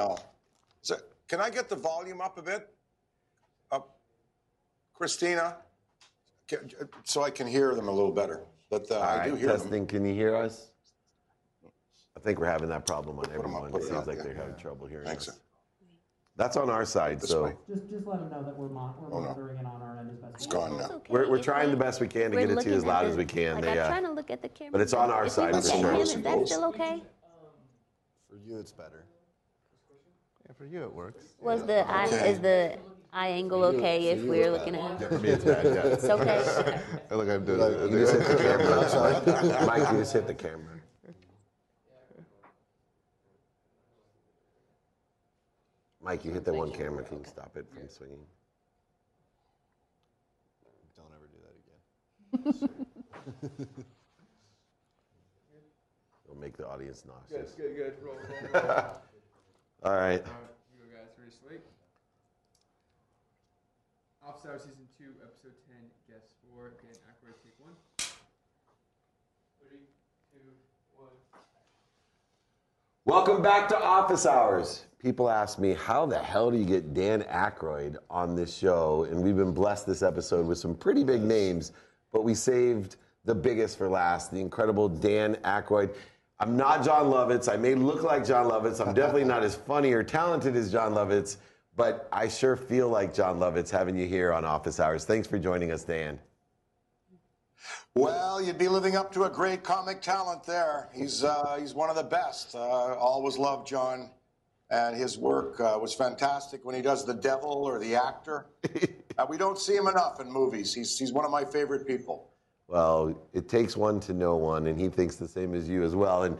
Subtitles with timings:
[0.00, 0.16] No.
[0.82, 0.96] So,
[1.28, 2.68] can I get the volume up a bit?
[3.70, 3.98] Up,
[4.94, 5.56] Christina,
[6.48, 6.70] Can-
[7.04, 8.40] so I can hear them a little better.
[8.70, 9.70] But uh, All I right, do hear testing.
[9.70, 9.86] them.
[9.86, 10.70] Can you hear us?
[12.16, 13.70] I think we're having that problem on them up, everyone.
[13.72, 14.22] put It it seems up, like yeah.
[14.24, 15.28] they're having trouble hearing Thanks.
[15.28, 15.38] us.
[16.36, 17.52] That's on our side, This so way.
[17.68, 19.26] Just, just let them know that we're mon, we're Oh, no.
[19.26, 20.60] monitoring it on our end as best It's we can.
[20.70, 20.96] gone That's now.
[20.96, 21.12] okay.
[21.12, 23.04] we're, we're trying we- the best we can to get it to you as loud
[23.04, 23.56] the- as we can.
[23.56, 24.72] Like They, I'm uh, trying to look at the camera.
[24.72, 25.90] but it's on our If side look for at sure.
[25.92, 27.02] him, Is that still okay?
[28.28, 29.04] For you, it's better.
[30.50, 31.22] Yeah, for you, it works.
[31.38, 32.32] Was the eye, Okay.
[32.32, 32.76] is the
[33.12, 35.08] eye angle okay if we're looking at him?
[35.08, 35.64] For me, it's bad.
[35.64, 35.86] Yeah.
[35.86, 36.82] It's okay.
[37.08, 38.58] Look, I'm doing you just hit the it.
[39.46, 39.66] camera.
[39.66, 40.80] Mike, you just hit the camera.
[46.02, 47.04] Mike, you hit the one camera.
[47.04, 48.26] Can you stop it from swinging?
[50.96, 51.38] Don't ever do
[52.42, 52.88] that again.
[56.24, 57.52] It'll make the audience nauseous.
[57.52, 58.16] Good, good, roll,
[58.52, 59.00] roll, roll.
[59.82, 60.20] All right.
[60.20, 60.26] Alright,
[60.76, 61.60] you guys ready, slate?
[64.22, 67.72] Office Hours Season 2, Episode 10, Guest 4, Dan Aykroyd, take one.
[69.58, 69.78] Three,
[70.30, 70.38] two,
[70.94, 71.08] one.
[73.06, 74.84] Welcome back to Office Hours.
[74.98, 79.06] People ask me, how the hell do you get Dan Aykroyd on this show?
[79.10, 81.72] And we've been blessed this episode with some pretty big names,
[82.12, 85.94] but we saved the biggest for last, the incredible Dan Aykroyd.
[86.40, 87.52] I'm not Jon Lovitz.
[87.52, 88.84] I may look like Jon Lovitz.
[88.84, 91.36] I'm definitely not as funny or talented as Jon Lovitz,
[91.76, 95.04] but I sure feel like Jon Lovitz having you here on Office Hours.
[95.04, 96.18] Thanks for joining us, Dan.
[97.94, 100.88] Well, you'd be living up to a great comic talent there.
[100.94, 102.54] He's uh, he's one of the best.
[102.54, 104.10] Uh, always loved Jon,
[104.70, 108.46] and his work uh, was fantastic when he does the devil or the actor.
[109.18, 110.72] uh, we don't see him enough in movies.
[110.72, 112.30] He's he's one of my favorite people.
[112.70, 115.96] Well, it takes one to know one, and he thinks the same as you as
[115.96, 116.22] well.
[116.22, 116.38] And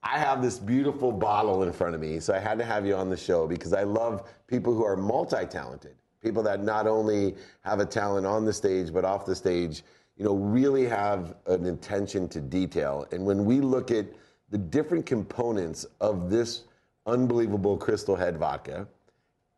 [0.00, 2.94] I have this beautiful bottle in front of me, so I had to have you
[2.94, 7.34] on the show because I love people who are multi talented, people that not only
[7.62, 9.82] have a talent on the stage, but off the stage,
[10.16, 13.04] you know, really have an attention to detail.
[13.10, 14.06] And when we look at
[14.50, 16.62] the different components of this
[17.06, 18.86] unbelievable Crystal Head vodka,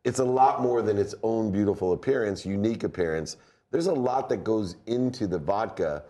[0.04, 3.36] it's a lot more than its own beautiful appearance, unique appearance.
[3.70, 6.04] There's a lot that goes into the vodka.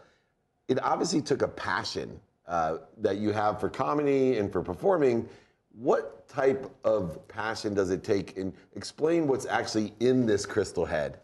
[0.68, 5.28] It obviously took a passion uh, that you have for comedy and for performing.
[5.72, 8.36] What type of passion does it take?
[8.36, 11.18] And explain what's actually in this crystal head.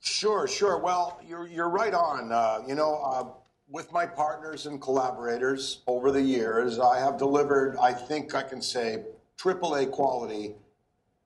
[0.00, 0.78] Sure, sure.
[0.78, 2.32] Well, you're you're right on.
[2.32, 3.24] Uh, you know, uh,
[3.68, 7.76] with my partners and collaborators over the years, I have delivered.
[7.76, 9.04] I think I can say
[9.36, 10.54] AAA quality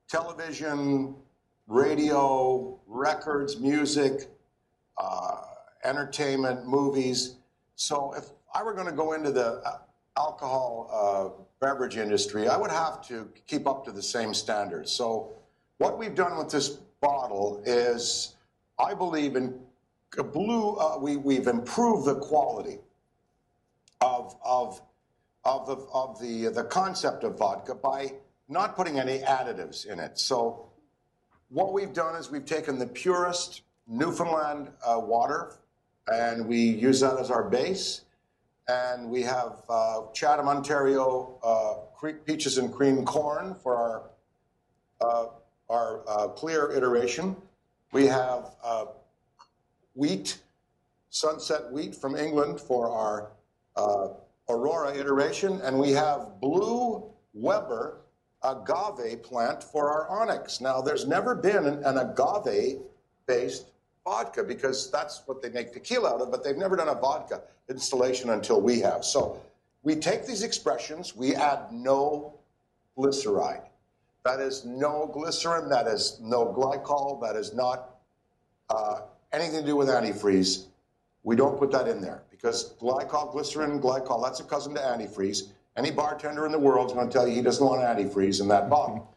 [0.09, 1.15] television,
[1.69, 4.27] radio, records, music,
[4.97, 5.37] uh,
[5.83, 7.35] entertainment, movies.
[7.75, 9.77] So if I were going to go into the uh,
[10.17, 14.91] alcohol uh, beverage industry, I would have to keep up to the same standards.
[14.91, 15.31] So
[15.77, 16.69] what we've done with this
[17.01, 18.35] bottle is,
[18.77, 19.59] I believe in
[20.33, 20.75] blue.
[20.75, 22.79] Uh, we we've improved the quality
[24.01, 24.81] of of
[25.45, 28.13] of the of the the concept of vodka by
[28.47, 30.17] not putting any additives in it.
[30.17, 30.68] So
[31.49, 35.55] what we've done is we've taken the purest Newfoundland uh, water
[36.07, 38.01] and we use that as our base.
[38.67, 44.03] And we have uh, Chatham, Ontario uh, peaches and cream corn for our
[45.01, 45.27] uh,
[45.69, 47.35] our uh, clear iteration.
[47.93, 48.85] We have uh,
[49.95, 50.39] wheat,
[51.09, 53.31] sunset wheat from England for our
[54.49, 58.01] Aurora iteration, and we have blue Weber
[58.43, 60.61] agave plant for our onyx.
[60.61, 63.67] Now, there's never been an, an agave-based
[64.05, 67.41] vodka because that's what they make tequila out of, but they've never done a vodka
[67.69, 69.03] installation until we have.
[69.03, 69.41] So
[69.83, 72.33] we take these expressions, we add no
[72.97, 73.63] glyceride.
[74.25, 77.97] That is no glycerin, that is no glycol, that is not
[78.69, 79.01] uh,
[79.31, 80.65] anything to do with antifreeze.
[81.23, 85.49] We don't put that in there because glycol, glycerin, glycol, that's a cousin to antifreeze.
[85.77, 88.47] Any bartender in the world is going to tell you he doesn't want antifreeze in
[88.49, 89.15] that bottle.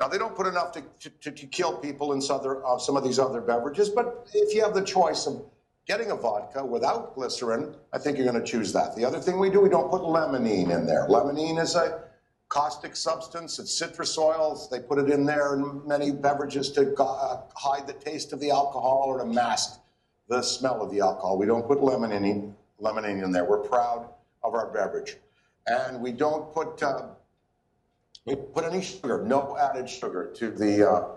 [0.00, 0.82] Now, they don't put enough to,
[1.20, 4.54] to, to, kill people in some, other, uh, some of these other beverages, but if
[4.54, 5.44] you have the choice of
[5.88, 8.94] getting a vodka without glycerin, I think you're going to choose that.
[8.94, 11.08] The other thing we do, we don't put limonene in there.
[11.08, 12.04] Limonene is a
[12.48, 14.70] caustic substance, it's citrus oils.
[14.70, 18.50] They put it in there in many beverages to uh, hide the taste of the
[18.50, 19.80] alcohol or to mask
[20.28, 21.38] the smell of the alcohol.
[21.38, 23.44] We don't put limonene, limonene in there.
[23.44, 24.08] We're proud
[24.44, 25.16] of our beverage.
[25.70, 27.08] And we don't put uh,
[28.24, 31.08] we put any sugar, no added sugar to the uh,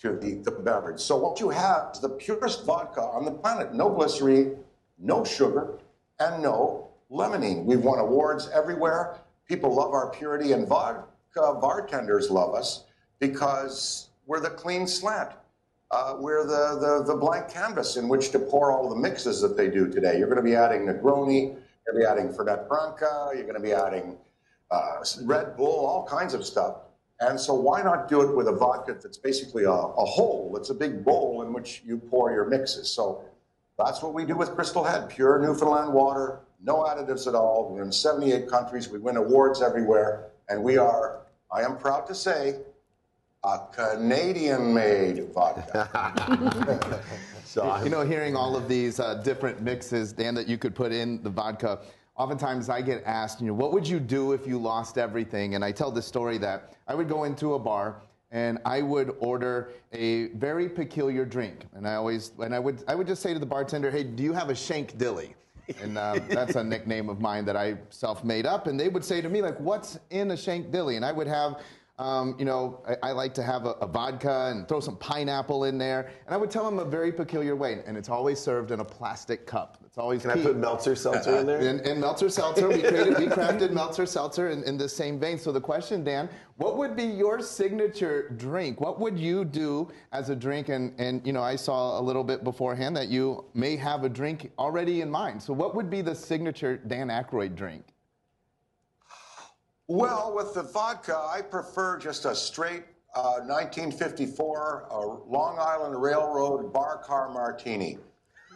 [0.00, 1.00] to the, the beverage.
[1.00, 3.74] So what you have is the purest vodka on the planet.
[3.74, 4.56] No glycerine,
[4.98, 5.78] no sugar,
[6.18, 7.64] and no limonene.
[7.64, 9.18] We've won awards everywhere.
[9.46, 11.04] People love our purity and vod-
[11.36, 12.84] uh, bartenders love us
[13.18, 15.30] because we're the clean slant.
[15.90, 19.56] Uh, we're the, the, the blank canvas in which to pour all the mixes that
[19.56, 20.16] they do today.
[20.18, 21.56] You're going to be adding Negroni,
[21.86, 24.16] you're going to be adding Fernet Branca, you're going to be adding
[24.70, 26.76] uh, Red Bull, all kinds of stuff.
[27.20, 30.54] And so why not do it with a vodka that's basically a, a hole?
[30.56, 32.90] It's a big bowl in which you pour your mixes.
[32.90, 33.24] So
[33.78, 37.70] that's what we do with Crystal Head, pure Newfoundland water, no additives at all.
[37.70, 38.88] We're in 78 countries.
[38.88, 40.30] We win awards everywhere.
[40.48, 41.20] And we are,
[41.52, 42.56] I am proud to say,
[43.44, 47.02] a Canadian made vodka.
[47.50, 50.92] So You know, hearing all of these uh, different mixes, Dan, that you could put
[50.92, 51.80] in the vodka,
[52.16, 55.56] oftentimes I get asked, you know, what would you do if you lost everything?
[55.56, 59.16] And I tell this story that I would go into a bar and I would
[59.18, 63.32] order a very peculiar drink, and I always, and I would, I would just say
[63.32, 65.34] to the bartender, "Hey, do you have a Shank Dilly?"
[65.82, 68.68] And uh, that's a nickname of mine that I self-made up.
[68.68, 71.26] And they would say to me, like, "What's in a Shank Dilly?" And I would
[71.26, 71.60] have
[72.00, 75.64] um, you know, I, I like to have a, a, vodka and throw some pineapple
[75.64, 76.10] in there.
[76.24, 77.82] And I would tell them a very peculiar way.
[77.86, 79.76] And it's always served in a plastic cup.
[79.84, 80.40] It's always Can key.
[80.40, 81.60] I put Meltzer Seltzer in there?
[81.70, 85.38] And, and Meltzer Seltzer, we created, we crafted Meltzer Seltzer in, in the same vein.
[85.38, 88.80] So the question, Dan, what would be your signature drink?
[88.80, 90.70] What would you do as a drink?
[90.70, 94.08] And, and you know, I saw a little bit beforehand that you may have a
[94.08, 95.42] drink already in mind.
[95.42, 97.84] So what would be the signature Dan Aykroyd drink?
[99.90, 104.96] Well, with the vodka, I prefer just a straight uh, 1954 uh,
[105.28, 107.98] Long Island Railroad bar car martini.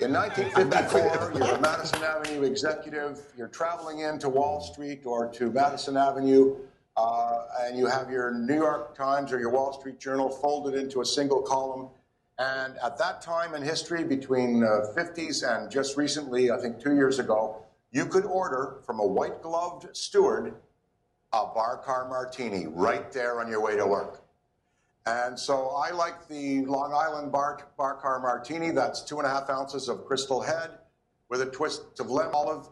[0.01, 3.21] In 1954, you're a Madison Avenue executive.
[3.37, 6.55] You're traveling into Wall Street or to Madison Avenue,
[6.97, 11.01] uh, and you have your New York Times or your Wall Street Journal folded into
[11.01, 11.89] a single column.
[12.39, 16.95] And at that time in history, between the 50s and just recently, I think two
[16.95, 17.57] years ago,
[17.91, 20.55] you could order from a white gloved steward
[21.35, 24.23] a bar car martini right there on your way to work.
[25.07, 28.71] And so I like the Long Island bar, bar car martini.
[28.71, 30.71] That's two and a half ounces of Crystal Head
[31.29, 32.69] with a twist of lemon olive,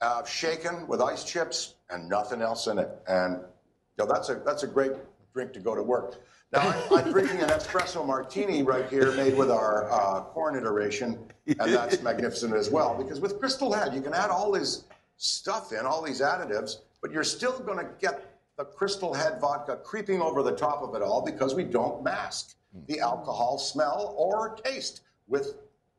[0.00, 2.90] uh, shaken with ice chips and nothing else in it.
[3.08, 4.92] And you know, that's a that's a great
[5.32, 6.22] drink to go to work.
[6.52, 11.18] Now I'm, I'm drinking an espresso martini right here, made with our uh, corn iteration,
[11.46, 12.94] and that's magnificent as well.
[12.94, 14.84] Because with Crystal Head, you can add all this
[15.16, 19.76] stuff in, all these additives, but you're still going to get the Crystal Head vodka
[19.84, 22.80] creeping over the top of it all because we don't mask hmm.
[22.86, 25.56] the alcohol smell or taste with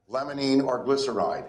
[0.10, 1.46] limonene or glyceride.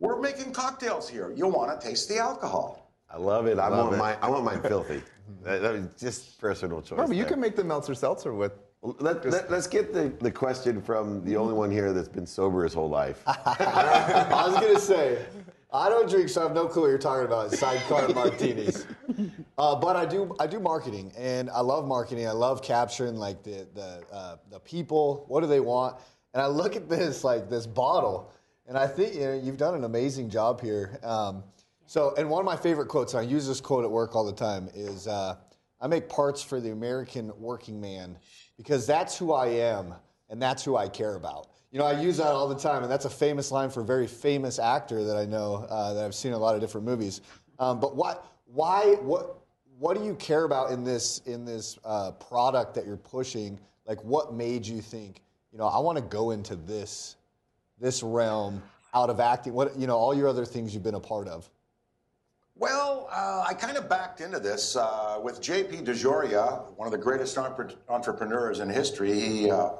[0.00, 1.32] We're making cocktails here.
[1.34, 2.90] You want to taste the alcohol.
[3.08, 3.58] I love it.
[3.58, 3.98] I Love want it.
[3.98, 4.16] mine.
[4.22, 5.02] I want mine filthy.
[5.44, 6.98] that, that was just personal choice.
[7.00, 7.32] Oh, but you there.
[7.32, 8.52] can make the Meltzer Seltzer with.
[8.82, 12.64] Let, let, us get the, the question from the only one here that's been sober
[12.64, 13.22] his whole life.
[13.26, 15.24] I was gonna say,
[15.74, 17.50] I don't drink, so I have no clue what you're talking about.
[17.52, 18.86] Sidecar martinis,
[19.56, 20.36] uh, but I do.
[20.38, 22.28] I do marketing, and I love marketing.
[22.28, 25.24] I love capturing like the the uh, the people.
[25.28, 25.96] What do they want?
[26.34, 28.30] And I look at this like this bottle,
[28.66, 30.98] and I think you know you've done an amazing job here.
[31.02, 31.42] Um,
[31.86, 34.26] so, and one of my favorite quotes, and I use this quote at work all
[34.26, 35.36] the time, is uh,
[35.80, 38.18] "I make parts for the American working man
[38.58, 39.94] because that's who I am
[40.28, 42.92] and that's who I care about." You know, I use that all the time, and
[42.92, 46.14] that's a famous line for a very famous actor that I know uh, that I've
[46.14, 47.22] seen in a lot of different movies.
[47.58, 49.38] Um, but what, why, what,
[49.78, 53.58] what do you care about in this in this uh, product that you're pushing?
[53.86, 57.16] Like, what made you think, you know, I want to go into this
[57.80, 59.54] this realm out of acting?
[59.54, 61.48] What, you know, all your other things you've been a part of.
[62.54, 66.98] Well, uh, I kind of backed into this uh, with JP DeJoria, one of the
[66.98, 69.18] greatest entre- entrepreneurs in history.
[69.18, 69.70] He uh,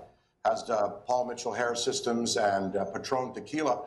[0.45, 3.85] has uh, Paul Mitchell Hair Systems and uh, Patron Tequila.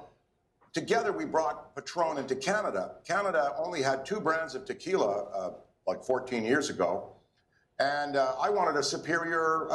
[0.73, 2.95] Together, we brought Patron into Canada.
[3.05, 5.51] Canada only had two brands of tequila uh,
[5.87, 7.11] like 14 years ago.
[7.79, 9.67] And I wanted a superior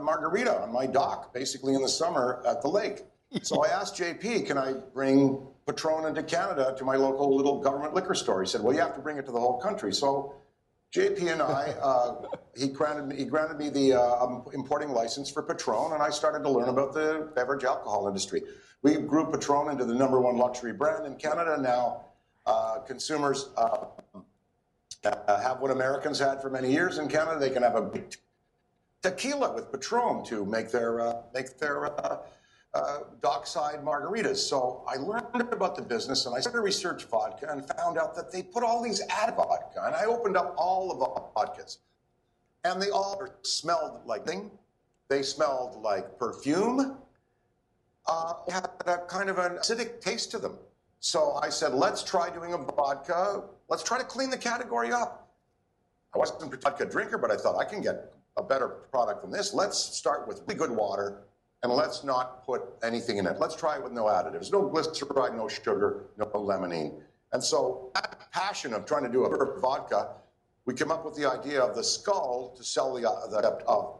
[0.00, 3.02] margarita on my dock, basically in the summer at the lake.
[3.42, 7.94] So I asked JP, can I bring Patron into Canada to my local little government
[7.94, 8.42] liquor store?
[8.42, 9.92] He said, well, you have to bring it to the whole country.
[9.92, 10.34] So
[10.94, 12.14] JP and I, uh,
[12.56, 16.42] he granted he granted me the uh, um, importing license for Patron, and I started
[16.44, 18.42] to learn about the beverage alcohol industry.
[18.82, 21.60] We grew Patron into the number one luxury brand in Canada.
[21.60, 22.06] Now,
[22.46, 23.86] uh, consumers uh,
[25.04, 27.38] uh, have what Americans had for many years in Canada.
[27.38, 27.90] They can have a
[29.02, 31.90] tequila with Patron to make their uh, make their
[32.74, 34.36] uh, dockside margaritas.
[34.36, 38.14] So I learned about the business and I started to research vodka and found out
[38.16, 39.84] that they put all these add vodka.
[39.84, 41.78] And I opened up all of the vodkas,
[42.64, 44.50] and they all smelled like thing.
[45.08, 46.98] They smelled like perfume.
[48.06, 50.56] Uh, had a kind of an acidic taste to them.
[51.00, 53.44] So I said, let's try doing a vodka.
[53.68, 55.28] Let's try to clean the category up.
[56.14, 59.30] I wasn't a vodka drinker, but I thought I can get a better product than
[59.30, 59.52] this.
[59.52, 61.22] Let's start with really good water
[61.62, 63.38] and let's not put anything in it.
[63.40, 66.94] Let's try it with no additives, no glyceride, no sugar, no limonene.
[67.32, 70.08] And so that passion of trying to do a vodka,
[70.64, 73.98] we came up with the idea of the skull to sell the, uh, the of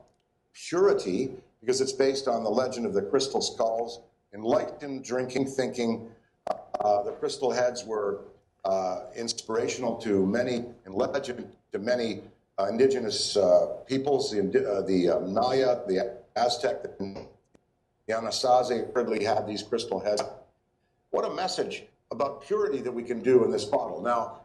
[0.54, 4.00] purity because it's based on the legend of the crystal skulls,
[4.32, 6.08] enlightened drinking, thinking.
[6.80, 8.20] Uh, the crystal heads were
[8.64, 12.20] uh, inspirational to many and legend to many
[12.58, 17.26] uh, indigenous uh, peoples, the, uh, the uh, Maya, the Aztec, the
[18.08, 20.22] Anasazi Ridley had these crystal heads.
[21.10, 24.02] What a message about purity that we can do in this bottle.
[24.02, 24.40] Now,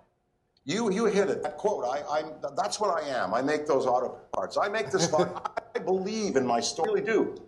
[0.65, 1.43] you you hit it.
[1.43, 1.85] That quote.
[1.85, 2.23] I, I
[2.55, 3.33] that's what I am.
[3.33, 4.57] I make those auto parts.
[4.57, 5.07] I make this.
[5.07, 5.41] Bottle.
[5.75, 6.89] I believe in my story.
[6.89, 7.41] I really do.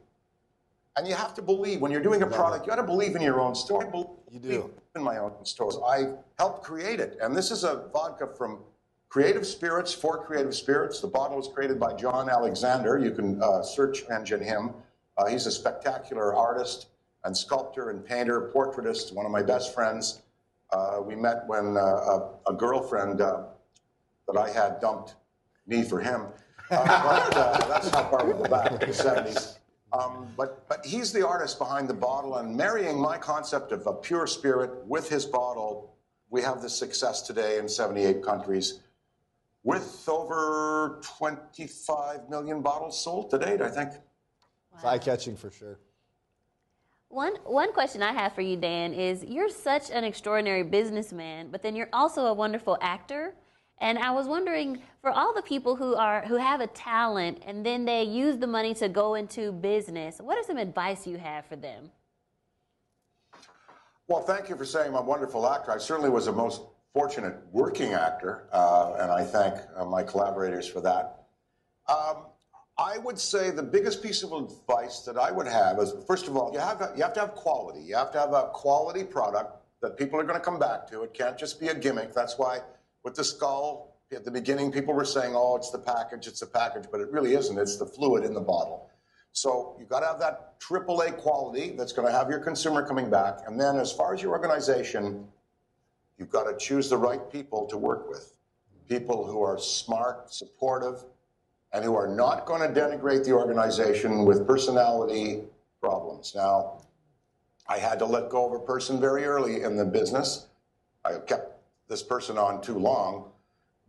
[0.98, 2.66] And you have to believe when you're doing a product.
[2.66, 3.88] You got to believe in your own story.
[4.32, 4.72] You do.
[4.96, 8.60] In my own stores, I helped create it, and this is a vodka from
[9.10, 11.02] Creative Spirits for Creative Spirits.
[11.02, 12.98] The bottle was created by John Alexander.
[12.98, 14.72] You can uh, search engine him.
[15.18, 16.88] Uh, he's a spectacular artist
[17.24, 20.22] and sculptor and painter, portraitist, one of my best friends.
[20.72, 23.44] Uh, we met when uh, a, a, girlfriend uh,
[24.28, 25.16] that I had dumped
[25.68, 26.28] me for him.
[26.72, 29.58] Uh, but uh, that's how far we go back in the 70s.
[29.94, 33.94] Um, but, but he's the artist behind the bottle, and marrying my concept of a
[33.94, 35.96] pure spirit with his bottle,
[36.30, 38.82] we have the success today in 78 countries
[39.64, 43.94] with over 25 million bottles sold to date, I think.
[44.76, 45.80] It's eye catching for sure.
[47.10, 51.62] One one question I have for you, Dan, is you're such an extraordinary businessman, but
[51.62, 53.36] then you're also a wonderful actor.
[53.80, 57.66] And I was wondering, for all the people who are who have a talent and
[57.66, 61.46] then they use the money to go into business, what is some advice you have
[61.46, 61.92] for them?
[64.08, 65.72] Well, thank you for saying I'm a wonderful actor.
[65.72, 66.62] I certainly was a most
[66.94, 71.26] fortunate working actor, uh, and I thank uh, my collaborators for that.
[71.88, 72.28] Um,
[72.78, 76.36] I would say the biggest piece of advice that I would have is, first of
[76.36, 77.82] all, you have you have to have quality.
[77.82, 81.04] You have to have a quality product that people are going to come back to.
[81.04, 82.14] It can't just be a gimmick.
[82.14, 82.60] That's why
[83.04, 86.48] with the skull at the beginning, people were saying, "Oh, it's the package, it's the
[86.48, 87.58] package," but it really isn't.
[87.58, 88.90] It's the fluid in the bottle.
[89.32, 93.10] So you've got to have that AAA quality that's going to have your consumer coming
[93.10, 93.40] back.
[93.48, 95.28] And then, as far as your organization,
[96.18, 98.38] you've got to choose the right people to work with.
[98.88, 101.04] People who are smart, supportive,
[101.76, 105.42] and who are not going to denigrate the organization with personality
[105.82, 106.32] problems.
[106.34, 106.80] Now,
[107.68, 110.48] I had to let go of a person very early in the business.
[111.04, 111.52] I kept
[111.90, 113.26] this person on too long,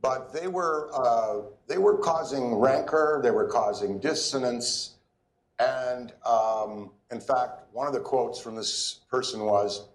[0.03, 4.97] but they were uh, they were causing rancor, they were causing dissonance,
[5.61, 9.87] and um, in fact, one of the quotes from this person was,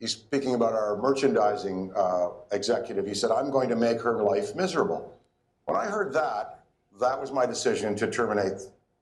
[0.00, 3.06] he's speaking about our merchandising uh, executive.
[3.06, 5.14] He said, "I'm going to make her life miserable."
[5.66, 6.58] When I heard that,
[7.00, 8.60] that was my decision to terminate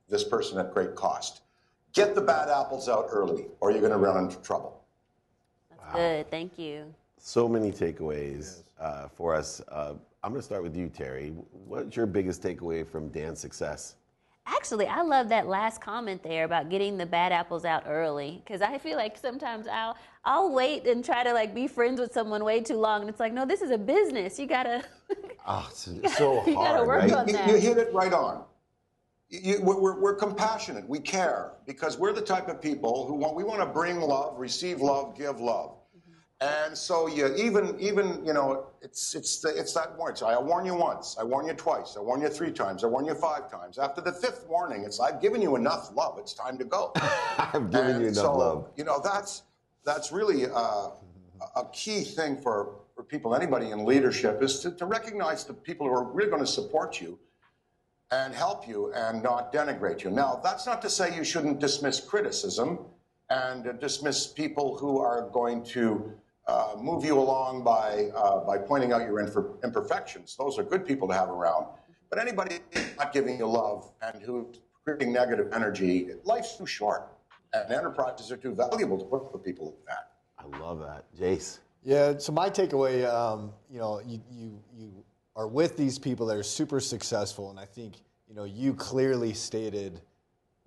[0.08, 1.42] this person at great cost.
[1.92, 4.82] Get the bad apples out early, or you're going to run into trouble.
[5.70, 5.98] That's wow.
[5.98, 6.30] good.
[6.30, 6.94] Thank you.
[7.18, 9.62] So many takeaways uh, for us.
[9.68, 11.32] Uh, I'm going to start with you, Terry.
[11.66, 13.96] What's your biggest takeaway from Dan's success?
[14.48, 18.62] Actually, I love that last comment there about getting the bad apples out early because
[18.62, 22.44] I feel like sometimes I'll I'll wait and try to like be friends with someone
[22.44, 24.38] way too long, and it's like, no, this is a business.
[24.38, 24.84] You gotta.
[25.46, 26.46] oh, it's so hard.
[26.46, 27.12] You gotta work right?
[27.12, 27.48] on you, that.
[27.48, 28.44] you hit it right on.
[29.28, 30.88] You, we're, we're compassionate.
[30.88, 33.34] We care because we're the type of people who want.
[33.34, 35.76] We want to bring love, receive love, give love.
[36.42, 40.16] And so you even even you know it's it's the, it's that warning.
[40.16, 42.88] So I warn you once, I warn you twice, I warn you three times, I
[42.88, 43.78] warn you five times.
[43.78, 46.18] After the fifth warning, it's I've given you enough love.
[46.18, 46.92] It's time to go.
[47.38, 48.68] I've given and you enough so, love.
[48.76, 49.44] You know that's
[49.86, 50.90] that's really uh,
[51.54, 55.86] a key thing for for people, anybody in leadership, is to, to recognize the people
[55.86, 57.18] who are really going to support you
[58.10, 60.10] and help you and not denigrate you.
[60.10, 62.78] Now that's not to say you shouldn't dismiss criticism
[63.30, 66.12] and uh, dismiss people who are going to
[66.46, 70.36] uh, move you along by, uh, by pointing out your imper- imperfections.
[70.38, 71.66] Those are good people to have around.
[72.08, 72.60] But anybody
[72.96, 77.12] not giving you love and who's creating negative energy, life's too short.
[77.52, 80.12] And enterprises are too valuable to put for people like that.
[80.38, 81.04] I love that.
[81.18, 81.58] Jace.
[81.82, 85.04] Yeah, so my takeaway, um, you know, you, you, you
[85.36, 87.94] are with these people that are super successful, and I think,
[88.28, 90.00] you know, you clearly stated,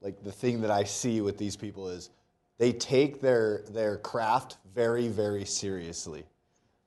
[0.02, 2.10] like, the thing that I see with these people is
[2.60, 6.24] they take their their craft very very seriously.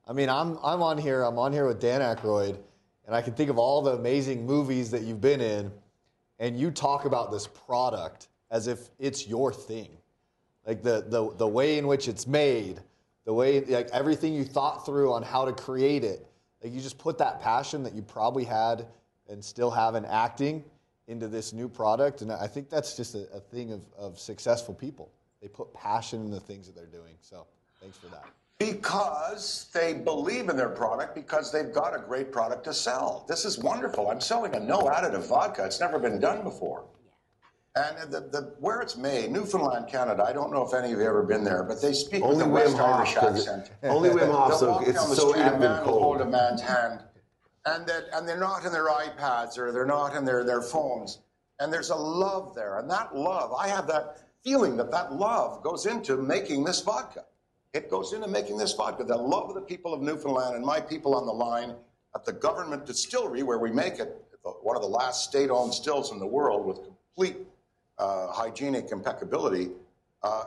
[0.07, 1.25] I mean, I'm I'm on here.
[1.25, 2.57] I'm on here with Dan Aykroyd,
[3.07, 5.73] and I can think of all the amazing movies that you've been in,
[6.38, 9.88] and you talk about this product as if it's your thing,
[10.67, 12.81] like the the the way in which it's made,
[13.25, 16.26] the way like everything you thought through on how to create it.
[16.62, 18.87] Like you just put that passion that you probably had
[19.29, 20.62] and still have in acting
[21.09, 22.23] into this new product.
[22.23, 25.11] And I think that's just a, a thing of, of successful people.
[25.43, 27.15] They put passion in the things that they're doing.
[27.21, 27.47] So
[27.81, 28.25] thanks for that.
[28.59, 33.25] Because they believe in their product, because they've got a great product to sell.
[33.29, 34.09] This is wonderful.
[34.09, 35.65] I'm selling a no additive vodka.
[35.65, 36.85] It's never been done before.
[37.75, 40.99] And the, the, where it's made, Newfoundland, Canada, I don't know if any of you
[40.99, 42.97] have ever been there, but they speak Only with a Wim West Hof.
[42.99, 43.71] Irish 'cause it- accent.
[43.83, 45.99] Only Wim Hof, They'll so walk down the it's so street, a effing man will
[46.01, 47.03] hold a man's hand,
[47.65, 51.21] and that, and they're not in their iPads or they're not in their, their phones,
[51.61, 55.63] and there's a love there, and that love, I have that feeling that that love
[55.63, 57.25] goes into making this vodka.
[57.73, 59.05] It goes into making this vodka.
[59.05, 61.75] The love of the people of Newfoundland and my people on the line
[62.15, 64.23] at the government distillery where we make it,
[64.63, 67.37] one of the last state-owned stills in the world with complete
[67.99, 69.71] uh, hygienic impeccability
[70.23, 70.45] uh,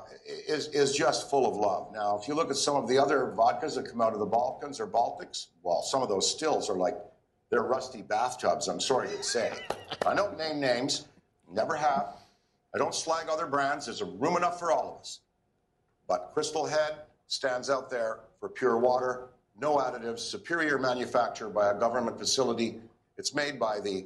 [0.48, 1.92] is, is just full of love.
[1.94, 4.26] Now, if you look at some of the other vodkas that come out of the
[4.26, 6.98] Balkans or Baltics, well, some of those stills are like
[7.50, 9.52] they're rusty bathtubs, I'm sorry to say.
[10.06, 11.08] I don't name names,
[11.52, 12.16] never have.
[12.76, 13.86] I don't slag other brands.
[13.86, 15.22] There's room enough for all of us.
[16.10, 21.80] But Crystal Head stands out there for pure water, no additives, superior manufacture by a
[21.80, 22.82] government facility.
[23.18, 24.06] It's made by the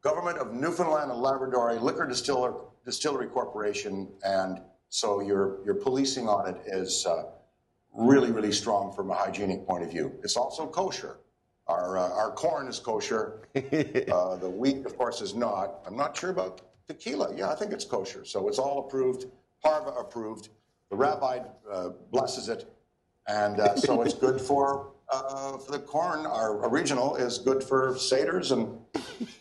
[0.00, 2.54] Government of Newfoundland and Labrador Liquor Distiller,
[2.84, 7.24] Distillery Corporation, and so your, your policing on it is uh,
[7.92, 10.12] really, really strong from a hygienic point of view.
[10.22, 11.16] It's also kosher.
[11.66, 13.40] Our, uh, our corn is kosher.
[13.56, 15.80] uh, the wheat, of course, is not.
[15.86, 17.34] I'm not sure about tequila.
[17.34, 18.24] Yeah, I think it's kosher.
[18.24, 19.26] So it's all approved,
[19.62, 20.50] Parve approved.
[20.90, 22.70] The rabbi uh, blesses it.
[23.26, 26.26] And uh, so it's good for, uh, for the corn.
[26.26, 28.78] Our original is good for Seder's and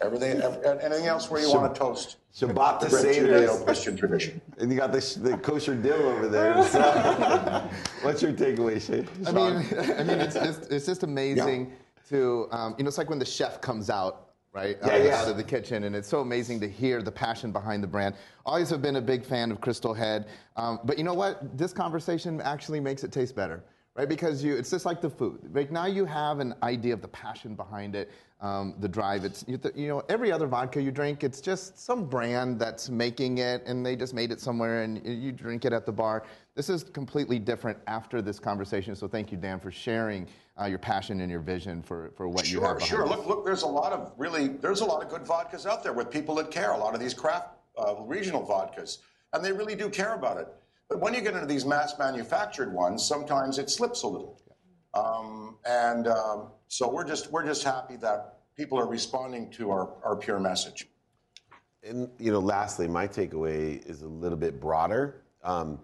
[0.01, 2.15] everything, ev- anything else where you want to toast.
[2.33, 2.97] Shabbat the the.
[2.97, 4.41] Judeo-Christian tradition.
[4.57, 6.53] And you got the, the kosher dill over there.
[6.73, 7.69] So.
[8.03, 9.07] What's your takeaway, Shane?
[9.27, 9.55] I mean,
[9.99, 11.73] I mean, it's just it's just amazing
[12.09, 14.22] to um, you know, it's like when the chef comes out.
[14.53, 15.15] Right Yeah, out, yeah.
[15.21, 18.13] out of the kitchen, and it's so amazing to hear the passion behind the brand.
[18.45, 21.57] Always have been a big fan of Crystal Head, um, but you know what?
[21.57, 23.63] This conversation actually makes it taste better,
[23.95, 24.07] right?
[24.07, 25.39] Because you, it's just like the food.
[25.51, 28.11] Right now, you have an idea of the passion behind it,
[28.41, 29.25] um, the drive.
[29.25, 32.91] It's you, th- you know, every other vodka you drink, it's just some brand that's
[32.91, 36.25] making it, and they just made it somewhere, and you drink it at the bar.
[36.55, 38.95] This is completely different after this conversation.
[38.95, 40.27] So thank you, Dan, for sharing
[40.61, 42.79] uh, your passion and your vision for, for what you have.
[42.79, 43.07] Sure, sure.
[43.07, 43.43] Look, look.
[43.43, 46.35] There's a lot of really, there's a lot of good vodkas out there with people
[46.35, 46.71] that care.
[46.71, 48.99] A lot of these craft uh, regional vodkas,
[49.33, 50.47] and they really do care about it.
[50.89, 54.39] But when you get into these mass manufactured ones, sometimes it slips a little.
[54.93, 59.89] Um, and um, so we're just we're just happy that people are responding to our,
[60.03, 60.87] our pure message.
[61.81, 65.23] And you know, lastly, my takeaway is a little bit broader.
[65.43, 65.79] Um,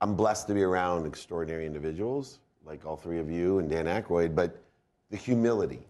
[0.00, 4.34] I'm blessed to be around extraordinary individuals like all three of you and Dan Aykroyd,
[4.34, 4.62] but
[5.10, 5.80] the humility.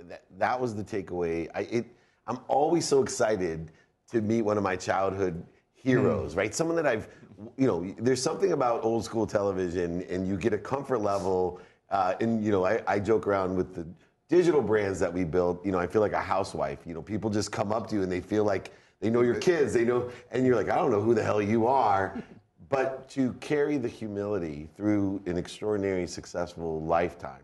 [0.00, 1.48] That, that was the takeaway.
[1.54, 1.86] I, it,
[2.26, 3.70] I'm always so excited
[4.12, 6.54] to meet one of my childhood heroes, right?
[6.54, 7.08] Someone that I've,
[7.56, 11.60] you know, there's something about old school television, and you get a comfort level.
[11.90, 13.86] Uh, and you know, I, I joke around with the
[14.28, 15.64] digital brands that we built.
[15.64, 16.80] You know, I feel like a housewife.
[16.86, 19.36] You know, people just come up to you and they feel like they know your
[19.36, 19.72] kids.
[19.72, 22.22] They know, and you're like, I don't know who the hell you are.
[22.68, 27.42] But to carry the humility through an extraordinary, successful lifetime,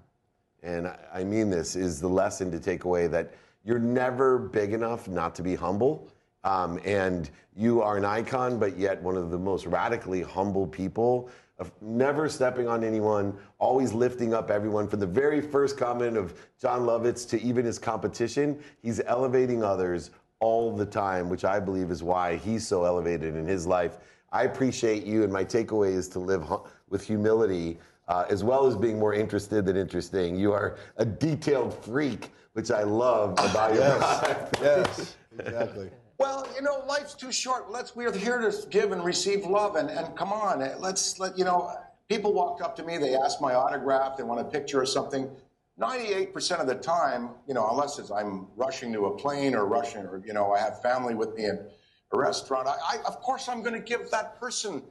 [0.63, 3.33] and I- mean this, is the lesson to take away that
[3.65, 6.09] you're never big enough not to be humble.
[6.45, 11.31] Um, and you are an icon, but yet one of the most radically humble people
[11.59, 14.89] of never stepping on anyone, always lifting up everyone.
[14.89, 20.11] From the very first comment of Jon Lovitz to even his competition, he's elevating others
[20.41, 23.99] all the time, which I believe is why he's so elevated in his life.
[24.35, 28.67] I appreciate you, and my takeaway is to live hu- with humility uh, as well
[28.67, 30.35] as being more interested than interesting.
[30.37, 34.49] You are a detailed freak, which I love about your Yes, life.
[34.61, 35.89] yes, exactly.
[36.19, 37.71] Well, you know, life's too short.
[37.71, 41.39] Let's we're here to give and receive love, and, and come on, eh, let's let
[41.39, 41.73] you know.
[42.09, 45.31] People walk up to me, they ask my autograph, they want a picture or something.
[45.79, 49.65] Ninety-eight percent of the time, you know, unless it's I'm rushing to a plane or
[49.67, 51.67] rushing, or you know, I have family with me in
[52.15, 52.69] a restaurant.
[52.69, 54.83] I, I of course, I'm going to give that person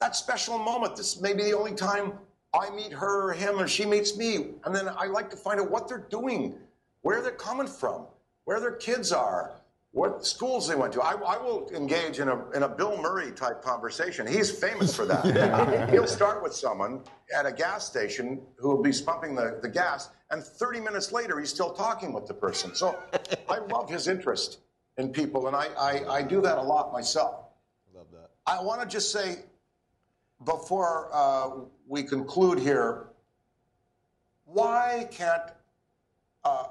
[0.00, 0.96] that special moment.
[0.96, 2.12] This may be the only time
[2.54, 5.60] I meet her or him or she meets me, and then I like to find
[5.60, 6.54] out what they're doing,
[7.02, 8.06] where they're coming from,
[8.44, 9.52] where their kids are,
[9.92, 11.02] what schools they went to.
[11.02, 14.26] I, I will engage in a, in a Bill Murray type conversation.
[14.26, 15.90] He's famous for that.
[15.90, 17.02] He'll start with someone
[17.34, 21.38] at a gas station who will be pumping the, the gas, and 30 minutes later,
[21.40, 22.74] he's still talking with the person.
[22.74, 22.96] So
[23.48, 24.58] I love his interest
[25.00, 27.34] in people, and I, I, I do that a lot myself.
[27.94, 28.30] Love that.
[28.46, 29.28] I want to just say,
[30.44, 31.50] before uh,
[31.88, 33.08] we conclude here,
[34.44, 35.48] why can't
[36.44, 36.66] uh,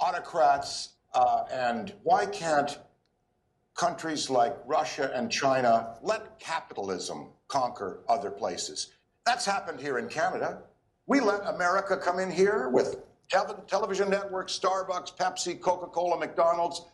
[0.00, 0.72] autocrats
[1.14, 2.78] Uh, and why can't
[3.74, 5.72] countries like Russia and China
[6.02, 8.78] let capitalism conquer other places?
[9.26, 10.62] That's happened here in Canada.
[11.06, 12.88] We let America come in here with
[13.68, 16.86] television networks, Starbucks, Pepsi, Coca Cola, McDonald's.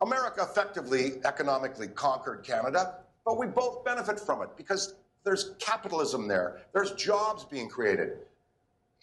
[0.00, 6.58] America effectively economically conquered Canada, but we both benefit from it because there's capitalism there,
[6.72, 8.18] there's jobs being created.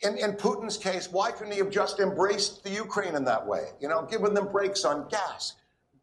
[0.03, 3.69] In, in Putin's case, why couldn't he have just embraced the Ukraine in that way?
[3.79, 5.53] You know, given them breaks on gas,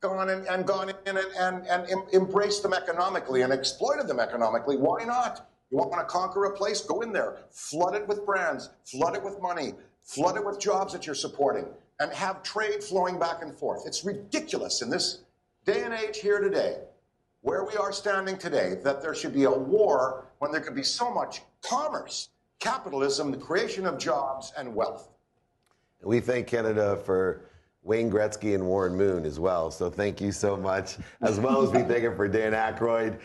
[0.00, 4.20] gone in, and gone in and, and, and em- embraced them economically and exploited them
[4.20, 4.76] economically.
[4.76, 5.48] Why not?
[5.70, 6.80] You want to conquer a place?
[6.80, 10.92] Go in there, flood it with brands, flood it with money, flood it with jobs
[10.92, 11.66] that you're supporting,
[12.00, 13.82] and have trade flowing back and forth.
[13.86, 15.20] It's ridiculous in this
[15.64, 16.78] day and age here today,
[17.42, 20.82] where we are standing today, that there should be a war when there could be
[20.82, 25.10] so much commerce, capitalism, the creation of jobs and wealth.
[26.02, 27.42] We thank Canada for
[27.82, 29.70] Wayne Gretzky and Warren Moon as well.
[29.70, 33.18] So thank you so much, as well as we thank him for Dan Aykroyd.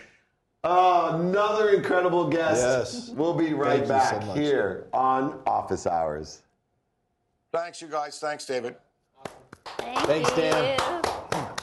[0.66, 2.62] Oh, another incredible guest.
[2.62, 3.10] Yes.
[3.10, 6.42] We'll be right Thank you so back here on Office Hours.
[7.56, 8.20] Thanks, you guys.
[8.20, 8.76] Thanks, David.
[9.78, 10.78] Thank Thanks, Dan.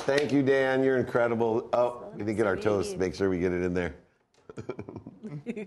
[0.07, 0.83] Thank you, Dan.
[0.83, 1.69] You're incredible.
[1.75, 2.65] Oh, we didn't get our Sweet.
[2.65, 2.97] toast.
[2.97, 3.95] Make sure we get it in there.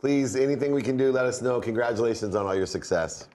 [0.00, 1.60] Please, anything we can do, let us know.
[1.60, 3.28] Congratulations on all your success.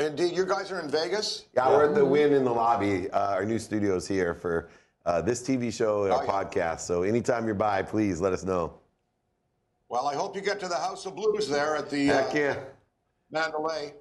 [0.00, 1.44] Indeed, you guys are in Vegas?
[1.54, 4.70] Yeah, we're at the Wynn in the lobby, uh, our new studios here for
[5.06, 6.30] uh, this TV show and our Oh, yeah.
[6.44, 6.80] podcast.
[6.80, 8.74] So anytime you're by, please let us know.
[9.88, 12.38] Well, I hope you get to the House of Blues there at the Heck uh,
[12.38, 12.56] yeah.
[13.30, 13.94] Mandalay.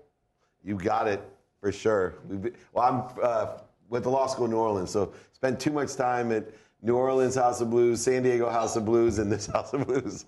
[0.63, 1.21] You got it
[1.61, 2.15] for sure.
[2.27, 3.57] We've been, well, I'm uh,
[3.89, 6.45] with the law school in New Orleans, so spent too much time at
[6.81, 10.25] New Orleans House of Blues, San Diego House of Blues, and this House of Blues.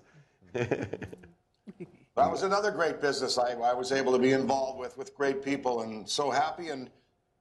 [2.16, 5.42] That was another great business I, I was able to be involved with, with great
[5.42, 6.68] people, and so happy.
[6.68, 6.90] And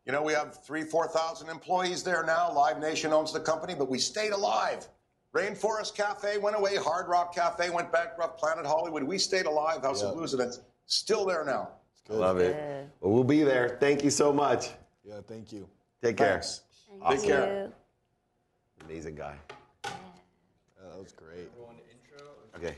[0.05, 2.53] you know, we have three, four thousand employees there now.
[2.53, 4.87] Live Nation owns the company, but we stayed alive.
[5.35, 6.75] Rainforest Cafe went away.
[6.77, 8.39] Hard Rock Cafe went bankrupt.
[8.39, 9.81] Planet Hollywood, we stayed alive.
[9.81, 10.09] House Yeah.
[10.09, 11.69] of Blues, and it's still there now.
[12.10, 12.89] Love it.
[12.99, 13.78] Well, we'll be there.
[13.80, 14.69] Thank you so much.
[15.04, 15.69] Yeah, thank you.
[16.02, 16.34] Take care.
[16.34, 16.62] Thanks.
[17.08, 17.71] Thank Take care.
[18.86, 19.36] Amazing guy.
[19.84, 19.89] Uh,
[20.91, 21.49] that was great.
[21.58, 22.28] Roll an intro.
[22.56, 22.75] Okay.